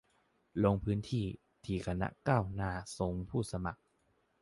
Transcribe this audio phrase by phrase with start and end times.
[0.63, 1.25] ลงพื้นที่
[1.65, 3.81] ที่คณะก้าวหน้าส่งผู้สมัคร